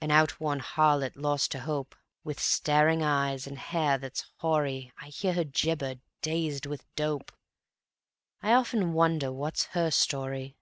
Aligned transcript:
An 0.00 0.12
outworn 0.12 0.60
harlot, 0.60 1.16
lost 1.16 1.50
to 1.50 1.58
hope, 1.58 1.96
With 2.22 2.38
staring 2.38 3.02
eyes 3.02 3.48
and 3.48 3.58
hair 3.58 3.98
that's 3.98 4.30
hoary 4.36 4.92
I 5.02 5.08
hear 5.08 5.32
her 5.34 5.42
gibber, 5.42 5.96
dazed 6.22 6.66
with 6.66 6.86
dope: 6.94 7.32
I 8.40 8.52
often 8.52 8.92
wonder 8.92 9.32
what's 9.32 9.64
her 9.74 9.90
story. 9.90 10.56